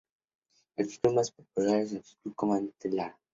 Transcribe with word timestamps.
El 0.77 0.87
club 0.89 1.13
Más 1.13 1.29
popular 1.29 1.77
es 1.79 1.93
el 1.93 2.01
Club 2.23 2.33
Comandante 2.33 2.89
Lara. 2.89 3.19